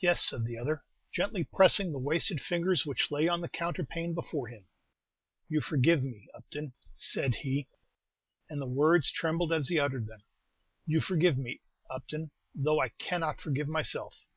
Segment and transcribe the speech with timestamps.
[0.00, 0.84] "Yes," said the other,
[1.14, 4.66] gently pressing the wasted fingers which lay on the counterpane before him.
[5.48, 7.66] "You forgive me, Upton," said he,
[8.50, 10.22] and the words trembled as he uttered them,
[10.84, 14.28] "You forgive me, Upton, though I cannot forgive myself."